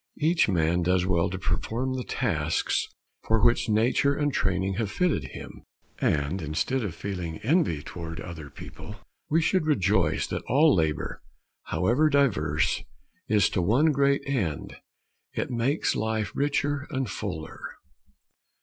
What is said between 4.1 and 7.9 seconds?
and training have fitted him. And instead of feeling envy